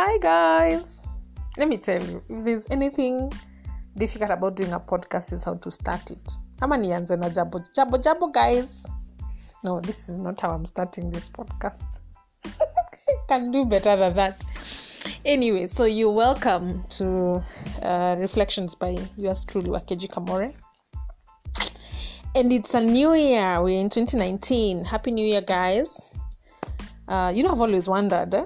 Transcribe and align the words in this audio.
Hi, 0.00 0.16
guys. 0.18 1.02
Let 1.56 1.66
me 1.66 1.76
tell 1.76 2.00
you, 2.00 2.22
if 2.28 2.44
there's 2.44 2.70
anything 2.70 3.32
difficult 3.96 4.30
about 4.30 4.54
doing 4.54 4.72
a 4.72 4.78
podcast, 4.78 5.32
is 5.32 5.42
how 5.42 5.54
to 5.54 5.72
start 5.72 6.12
it. 6.12 6.38
Ama 6.62 6.76
nianze 6.76 7.18
na 7.18 7.28
jabo 7.28 7.58
jabo 7.74 7.98
jabo, 7.98 8.32
guys. 8.32 8.86
No, 9.64 9.80
this 9.80 10.08
is 10.08 10.20
not 10.20 10.40
how 10.40 10.50
I'm 10.50 10.64
starting 10.64 11.10
this 11.10 11.28
podcast. 11.28 12.00
Can 13.28 13.50
do 13.50 13.64
better 13.64 13.96
than 13.96 14.14
that. 14.14 14.44
Anyway, 15.24 15.66
so 15.66 15.84
you're 15.84 16.14
welcome 16.14 16.84
to 16.90 17.42
uh, 17.82 18.14
Reflections 18.20 18.76
by 18.76 18.96
yours 19.16 19.44
truly, 19.44 19.68
Wakeji 19.70 20.06
Kamore. 20.06 20.54
And 22.36 22.52
it's 22.52 22.72
a 22.74 22.80
new 22.80 23.14
year. 23.14 23.60
We're 23.60 23.80
in 23.80 23.88
2019. 23.88 24.84
Happy 24.84 25.10
New 25.10 25.26
Year, 25.26 25.40
guys. 25.40 26.00
Uh, 27.08 27.32
you 27.34 27.42
know, 27.42 27.50
I've 27.50 27.60
always 27.60 27.88
wondered 27.88 28.32
eh? 28.32 28.44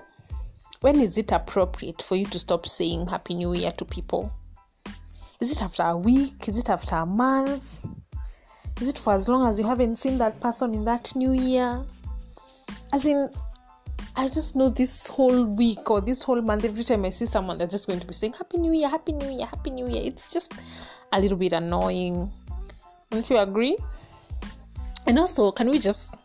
When 0.82 1.00
is 1.00 1.16
it 1.16 1.30
appropriate 1.30 2.02
for 2.02 2.16
you 2.16 2.26
to 2.26 2.38
stop 2.38 2.66
saying 2.66 3.06
Happy 3.06 3.34
New 3.34 3.54
Year 3.54 3.70
to 3.70 3.84
people? 3.84 4.32
Is 5.40 5.52
it 5.52 5.62
after 5.62 5.84
a 5.84 5.96
week? 5.96 6.48
Is 6.48 6.58
it 6.58 6.68
after 6.70 6.96
a 6.96 7.06
month? 7.06 7.86
Is 8.80 8.88
it 8.88 8.98
for 8.98 9.12
as 9.12 9.28
long 9.28 9.48
as 9.48 9.60
you 9.60 9.64
haven't 9.64 9.94
seen 9.94 10.18
that 10.18 10.40
person 10.40 10.74
in 10.74 10.84
that 10.84 11.14
new 11.14 11.32
year? 11.32 11.84
As 12.92 13.06
in, 13.06 13.30
I 14.16 14.24
just 14.24 14.56
know 14.56 14.70
this 14.70 15.06
whole 15.06 15.44
week 15.44 15.88
or 15.88 16.00
this 16.00 16.24
whole 16.24 16.42
month, 16.42 16.64
every 16.64 16.82
time 16.82 17.04
I 17.04 17.10
see 17.10 17.26
someone, 17.26 17.58
they're 17.58 17.68
just 17.68 17.86
going 17.86 18.00
to 18.00 18.06
be 18.06 18.12
saying 18.12 18.32
Happy 18.32 18.58
New 18.58 18.72
Year, 18.72 18.88
Happy 18.88 19.12
New 19.12 19.30
Year, 19.30 19.46
Happy 19.46 19.70
New 19.70 19.86
Year. 19.88 20.02
It's 20.04 20.32
just 20.32 20.52
a 21.12 21.20
little 21.20 21.38
bit 21.38 21.52
annoying. 21.52 22.28
Don't 23.10 23.30
you 23.30 23.38
agree? 23.38 23.76
And 25.06 25.16
also, 25.16 25.52
can 25.52 25.70
we 25.70 25.78
just 25.78 26.16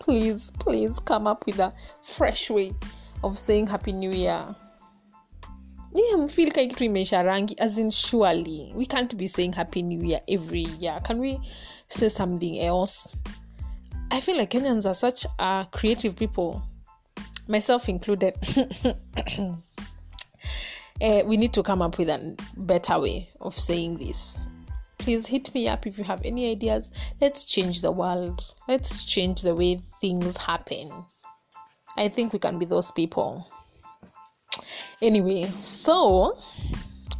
please, 0.00 0.52
please 0.52 0.98
come 0.98 1.26
up 1.26 1.44
with 1.44 1.58
a 1.58 1.70
fresh 2.00 2.48
way 2.48 2.72
of 3.22 3.38
saying 3.38 3.66
Happy 3.66 3.92
New 3.92 4.10
Year? 4.10 4.54
Mfeel 5.94 6.52
kai 6.52 6.66
kitu 6.66 6.84
imeisha 6.84 7.22
rangi 7.22 7.54
as 7.58 7.78
in 7.78 7.90
surely 7.90 8.72
we 8.74 8.86
can't 8.86 9.16
be 9.16 9.26
saying 9.26 9.52
happy 9.52 9.82
new 9.82 10.00
year 10.00 10.20
every 10.28 10.66
year. 10.78 11.00
Can 11.02 11.18
we 11.18 11.40
say 11.88 12.08
something 12.08 12.60
else? 12.60 13.16
I 14.10 14.20
feel 14.20 14.36
like 14.36 14.50
kenyans 14.50 14.86
are 14.86 14.94
such 14.94 15.26
uh, 15.38 15.64
creative 15.64 16.16
people 16.16 16.62
myself 17.48 17.88
included. 17.88 18.34
Uh, 21.02 21.22
we 21.24 21.36
need 21.36 21.52
to 21.52 21.62
come 21.62 21.82
up 21.82 21.98
with 21.98 22.08
a 22.08 22.36
better 22.56 23.00
way 23.00 23.28
of 23.40 23.58
saying 23.58 23.98
this. 23.98 24.38
Please 24.98 25.26
hit 25.26 25.52
me 25.54 25.66
up 25.66 25.86
if 25.86 25.98
you 25.98 26.04
have 26.04 26.20
any 26.24 26.50
ideas. 26.50 26.90
Let's 27.20 27.44
change 27.44 27.82
the 27.82 27.90
world. 27.90 28.54
Let's 28.68 29.04
change 29.04 29.42
the 29.42 29.54
way 29.54 29.80
things 30.00 30.36
happen 30.36 30.88
i 31.96 32.08
think 32.08 32.32
we 32.32 32.38
can 32.38 32.58
be 32.58 32.66
those 32.66 32.92
people. 32.92 33.44
Anyway 35.02 35.46
so 35.58 36.38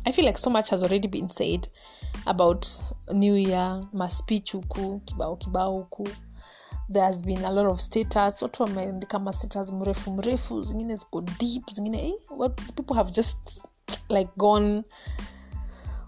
i 0.07 0.13
feel 0.13 0.25
like 0.25 0.39
so 0.39 0.51
much 0.51 0.71
has 0.71 0.83
already 0.83 1.09
been 1.09 1.31
said 1.31 1.69
about 2.27 2.67
new 3.13 3.35
year 3.35 3.81
maspeech 3.93 4.53
huku 4.53 5.01
kibao 5.05 5.37
kibao 5.37 5.73
huku 5.73 6.09
there 6.93 7.05
has 7.05 7.23
been 7.23 7.45
a 7.45 7.51
lot 7.53 7.67
of 7.67 7.81
status. 7.81 8.43
Watu 8.43 8.63
wameandika 8.63 9.19
ma 9.19 9.33
status 9.33 9.73
mrefu 9.73 10.11
mrefu 10.11 10.63
zingine 10.63 10.95
ziko 10.95 11.21
deep 11.21 11.71
zingine 11.73 12.09
eh, 12.09 12.15
what 12.31 12.61
people 12.75 12.95
have 12.95 13.11
just 13.11 13.65
like 14.09 14.31
gone 14.37 14.83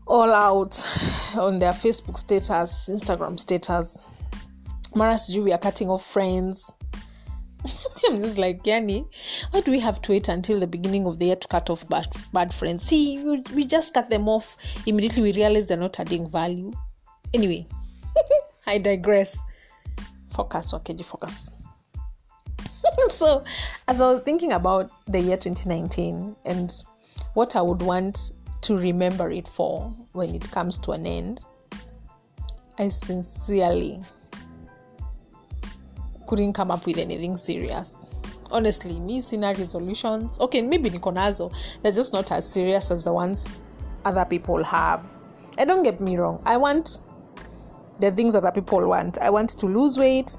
all 0.06 0.32
out 0.32 0.74
on 1.38 1.58
their 1.58 1.72
facebook 1.72 2.16
status 2.16 2.88
instagram 2.88 3.38
status. 3.38 4.02
Mara 4.94 5.18
sijui 5.18 5.44
we 5.44 5.52
are 5.52 5.62
cutting 5.62 5.90
off 5.90 6.12
friends 6.12 6.72
I'm 8.04 8.20
just 8.20 8.38
like, 8.38 8.62
Yani, 8.64 9.06
why 9.50 9.60
do 9.60 9.70
we 9.70 9.80
have 9.80 10.00
to 10.02 10.12
wait 10.12 10.28
until 10.28 10.60
the 10.60 10.66
beginning 10.66 11.06
of 11.06 11.18
the 11.18 11.26
year 11.26 11.36
to 11.36 11.48
cut 11.48 11.70
off 11.70 11.88
bad, 11.88 12.06
bad 12.32 12.52
friends? 12.52 12.84
See, 12.84 13.22
we, 13.22 13.42
we 13.54 13.64
just 13.64 13.94
cut 13.94 14.10
them 14.10 14.28
off. 14.28 14.56
Immediately 14.86 15.22
we 15.22 15.32
realize 15.32 15.66
they're 15.66 15.76
not 15.76 15.98
adding 16.00 16.28
value. 16.28 16.72
Anyway, 17.34 17.66
I 18.66 18.78
digress. 18.78 19.38
Focus, 20.30 20.74
okay, 20.74 20.96
focus. 20.96 21.52
so, 23.08 23.44
as 23.88 24.00
I 24.00 24.06
was 24.06 24.20
thinking 24.20 24.52
about 24.52 24.90
the 25.06 25.20
year 25.20 25.36
2019 25.36 26.36
and 26.44 26.72
what 27.34 27.56
I 27.56 27.62
would 27.62 27.82
want 27.82 28.32
to 28.62 28.78
remember 28.78 29.30
it 29.30 29.48
for 29.48 29.92
when 30.12 30.34
it 30.34 30.50
comes 30.50 30.78
to 30.78 30.92
an 30.92 31.06
end, 31.06 31.40
I 32.78 32.88
sincerely 32.88 34.00
couldn't 36.32 36.54
come 36.54 36.70
up 36.70 36.86
with 36.86 36.96
anything 36.96 37.36
serious. 37.36 38.06
Honestly 38.50 38.98
me 38.98 39.20
sina 39.20 39.52
resolutions 39.52 40.40
okay 40.40 40.62
maybe 40.62 40.88
niko 40.88 41.12
nazo 41.12 41.52
they're 41.82 41.92
just 41.92 42.14
not 42.14 42.32
as 42.32 42.48
serious 42.48 42.90
as 42.90 43.04
the 43.04 43.12
ones 43.12 43.56
other 44.06 44.24
people 44.24 44.64
have. 44.64 45.04
And 45.58 45.68
don't 45.68 45.82
get 45.82 46.00
me 46.00 46.16
wrong 46.16 46.42
i 46.46 46.56
want 46.56 47.00
the 48.00 48.10
things 48.10 48.34
other 48.34 48.50
people 48.50 48.88
want. 48.88 49.18
I 49.18 49.28
want 49.28 49.50
to 49.50 49.66
lose 49.66 49.98
weight. 49.98 50.34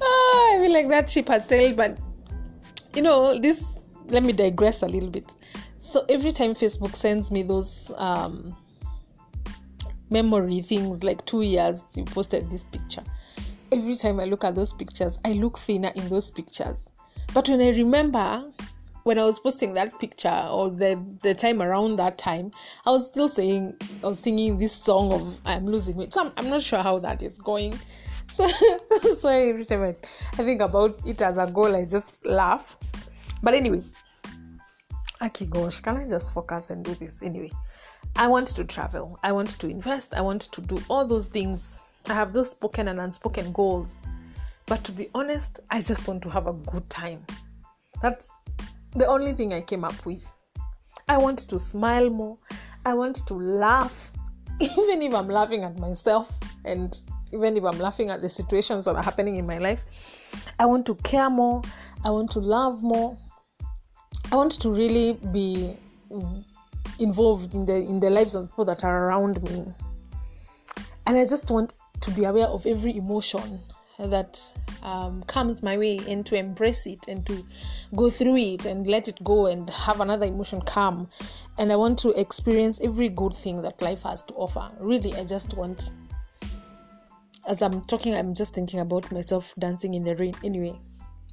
Oh, 0.00 0.52
i 0.56 0.60
feel 0.60 0.72
like 0.72 0.88
that 0.88 1.10
ship 1.10 1.26
has 1.26 1.48
sailed 1.48 1.76
but 1.76 1.98
you 2.94 3.02
know 3.02 3.40
this 3.40 3.80
let 4.10 4.22
me 4.22 4.32
digress 4.32 4.82
a 4.82 4.86
little 4.86 5.10
bit. 5.10 5.34
So 5.80 6.04
every 6.08 6.30
time 6.30 6.54
facebook 6.54 6.94
sends 6.94 7.32
me 7.32 7.42
those 7.42 7.90
um 7.96 8.56
memory 10.10 10.60
things 10.60 11.02
like 11.02 11.26
two 11.26 11.42
years 11.42 11.88
you 11.96 12.04
posted 12.04 12.48
this 12.48 12.64
picture 12.66 13.02
every 13.72 13.94
time 13.94 14.20
I 14.20 14.24
look 14.24 14.44
at 14.44 14.54
those 14.54 14.72
pictures, 14.72 15.18
I 15.24 15.32
look 15.32 15.58
thinner 15.58 15.92
in 15.94 16.08
those 16.08 16.30
pictures. 16.30 16.88
But 17.34 17.48
when 17.48 17.60
I 17.60 17.70
remember 17.70 18.44
when 19.06 19.20
I 19.20 19.22
was 19.22 19.38
posting 19.38 19.72
that 19.74 19.96
picture 20.00 20.48
or 20.50 20.68
the, 20.68 21.00
the 21.22 21.32
time 21.32 21.62
around 21.62 21.94
that 21.96 22.18
time, 22.18 22.50
I 22.84 22.90
was 22.90 23.06
still 23.06 23.28
saying, 23.28 23.76
I 24.02 24.08
was 24.08 24.18
singing 24.18 24.58
this 24.58 24.72
song 24.72 25.12
of 25.12 25.40
I'm 25.44 25.64
losing 25.64 25.94
weight. 25.94 26.12
So 26.12 26.24
I'm, 26.24 26.32
I'm 26.36 26.50
not 26.50 26.60
sure 26.60 26.80
how 26.82 26.98
that 26.98 27.22
is 27.22 27.38
going. 27.38 27.72
So, 28.28 28.44
so 29.14 29.28
every 29.28 29.64
time 29.64 29.84
I, 29.84 29.94
I 30.32 30.42
think 30.42 30.60
about 30.60 30.96
it 31.06 31.22
as 31.22 31.36
a 31.38 31.48
goal, 31.48 31.76
I 31.76 31.84
just 31.84 32.26
laugh. 32.26 32.76
But 33.40 33.54
anyway, 33.54 33.82
okay, 35.22 35.46
gosh, 35.46 35.78
can 35.78 35.96
I 35.96 36.08
just 36.08 36.34
focus 36.34 36.70
and 36.70 36.84
do 36.84 36.96
this? 36.96 37.22
Anyway, 37.22 37.52
I 38.16 38.26
want 38.26 38.48
to 38.48 38.64
travel. 38.64 39.16
I 39.22 39.30
want 39.30 39.50
to 39.50 39.68
invest. 39.68 40.12
I 40.12 40.22
want 40.22 40.42
to 40.42 40.60
do 40.60 40.82
all 40.88 41.06
those 41.06 41.28
things 41.28 41.80
I 42.08 42.14
have 42.14 42.32
those 42.32 42.50
spoken 42.50 42.88
and 42.88 43.00
unspoken 43.00 43.52
goals. 43.52 44.02
But 44.66 44.82
to 44.84 44.92
be 44.92 45.08
honest, 45.14 45.60
I 45.70 45.80
just 45.80 46.08
want 46.08 46.22
to 46.22 46.30
have 46.30 46.46
a 46.46 46.52
good 46.52 46.88
time. 46.90 47.24
That's 48.02 48.34
the 48.92 49.06
only 49.06 49.32
thing 49.32 49.54
I 49.54 49.60
came 49.60 49.84
up 49.84 50.06
with. 50.06 50.30
I 51.08 51.18
want 51.18 51.38
to 51.40 51.58
smile 51.58 52.10
more. 52.10 52.36
I 52.84 52.94
want 52.94 53.26
to 53.26 53.34
laugh, 53.34 54.10
even 54.60 55.02
if 55.02 55.14
I'm 55.14 55.28
laughing 55.28 55.64
at 55.64 55.78
myself 55.78 56.32
and 56.64 56.98
even 57.32 57.56
if 57.56 57.64
I'm 57.64 57.78
laughing 57.78 58.10
at 58.10 58.22
the 58.22 58.28
situations 58.28 58.84
that 58.84 58.96
are 58.96 59.02
happening 59.02 59.36
in 59.36 59.46
my 59.46 59.58
life. 59.58 59.84
I 60.58 60.66
want 60.66 60.86
to 60.86 60.94
care 60.96 61.30
more. 61.30 61.62
I 62.04 62.10
want 62.10 62.30
to 62.32 62.40
love 62.40 62.82
more. 62.82 63.16
I 64.32 64.36
want 64.36 64.52
to 64.60 64.70
really 64.70 65.14
be 65.32 65.76
involved 66.98 67.54
in 67.54 67.66
the 67.66 67.76
in 67.76 68.00
the 68.00 68.10
lives 68.10 68.34
of 68.34 68.48
people 68.50 68.64
that 68.64 68.84
are 68.84 69.08
around 69.08 69.42
me. 69.42 69.66
And 71.06 71.16
I 71.16 71.24
just 71.24 71.50
want 71.50 71.74
to 72.00 72.10
be 72.10 72.24
aware 72.24 72.46
of 72.46 72.66
every 72.66 72.96
emotion 72.96 73.60
that 73.98 74.40
um, 74.82 75.22
comes 75.22 75.62
my 75.62 75.78
way 75.78 75.98
and 76.08 76.26
to 76.26 76.36
embrace 76.36 76.86
it 76.86 77.08
and 77.08 77.24
to 77.26 77.44
go 77.94 78.10
through 78.10 78.36
it 78.36 78.66
and 78.66 78.86
let 78.86 79.08
it 79.08 79.22
go 79.24 79.46
and 79.46 79.68
have 79.70 80.00
another 80.00 80.26
emotion 80.26 80.60
come. 80.62 81.08
And 81.58 81.72
I 81.72 81.76
want 81.76 81.98
to 82.00 82.10
experience 82.20 82.80
every 82.82 83.08
good 83.08 83.34
thing 83.34 83.62
that 83.62 83.80
life 83.80 84.02
has 84.02 84.22
to 84.24 84.34
offer. 84.34 84.70
Really, 84.80 85.14
I 85.14 85.24
just 85.24 85.56
want, 85.56 85.92
as 87.48 87.62
I'm 87.62 87.80
talking, 87.82 88.14
I'm 88.14 88.34
just 88.34 88.54
thinking 88.54 88.80
about 88.80 89.10
myself 89.10 89.54
dancing 89.58 89.94
in 89.94 90.04
the 90.04 90.14
rain. 90.16 90.34
Anyway, 90.44 90.78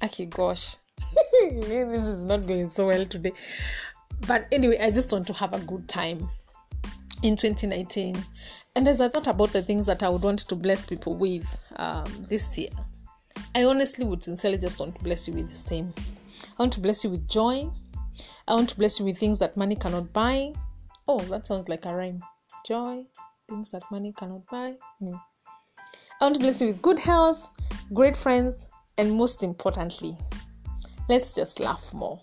okay, 0.02 0.26
gosh, 0.26 0.76
this 1.42 2.04
is 2.04 2.24
not 2.24 2.46
going 2.46 2.68
so 2.70 2.86
well 2.86 3.04
today. 3.04 3.32
But 4.26 4.46
anyway, 4.52 4.78
I 4.80 4.90
just 4.90 5.12
want 5.12 5.26
to 5.26 5.32
have 5.34 5.52
a 5.52 5.60
good 5.60 5.86
time 5.88 6.28
in 7.22 7.36
2019 7.36 8.24
and 8.76 8.88
as 8.88 9.00
I 9.00 9.08
thought 9.08 9.28
about 9.28 9.52
the 9.52 9.62
things 9.62 9.86
that 9.86 10.02
I 10.02 10.08
would 10.08 10.22
want 10.22 10.40
to 10.40 10.56
bless 10.56 10.84
people 10.84 11.14
with 11.14 11.72
um, 11.76 12.04
this 12.28 12.58
year, 12.58 12.70
I 13.54 13.64
honestly 13.64 14.04
would 14.04 14.22
sincerely 14.22 14.58
just 14.58 14.80
want 14.80 14.96
to 14.96 15.02
bless 15.04 15.28
you 15.28 15.34
with 15.34 15.48
the 15.48 15.56
same. 15.56 15.92
I 16.58 16.62
want 16.62 16.72
to 16.72 16.80
bless 16.80 17.04
you 17.04 17.10
with 17.10 17.28
joy. 17.28 17.70
I 18.48 18.54
want 18.54 18.68
to 18.70 18.76
bless 18.76 18.98
you 18.98 19.04
with 19.04 19.16
things 19.16 19.38
that 19.38 19.56
money 19.56 19.76
cannot 19.76 20.12
buy. 20.12 20.52
Oh, 21.06 21.18
that 21.20 21.46
sounds 21.46 21.68
like 21.68 21.86
a 21.86 21.94
rhyme. 21.94 22.22
Joy, 22.66 23.04
things 23.48 23.70
that 23.70 23.82
money 23.92 24.12
cannot 24.16 24.44
buy. 24.50 24.74
I 26.20 26.24
want 26.24 26.34
to 26.34 26.40
bless 26.40 26.60
you 26.60 26.68
with 26.68 26.82
good 26.82 26.98
health, 26.98 27.48
great 27.92 28.16
friends, 28.16 28.66
and 28.98 29.12
most 29.12 29.42
importantly, 29.42 30.16
let's 31.08 31.34
just 31.34 31.60
laugh 31.60 31.92
more. 31.94 32.20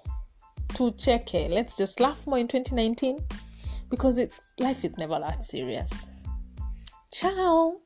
To 0.76 0.92
check 0.92 1.34
let's 1.34 1.78
just 1.78 2.00
laugh 2.00 2.26
more 2.28 2.40
in 2.40 2.48
2019 2.48 3.20
because 3.90 4.18
it's 4.18 4.54
life 4.58 4.84
is 4.84 4.98
never 4.98 5.20
that 5.20 5.44
serious. 5.44 6.12
Tchau! 7.12 7.82